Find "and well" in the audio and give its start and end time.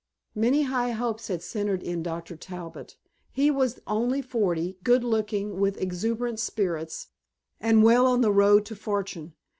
7.59-8.07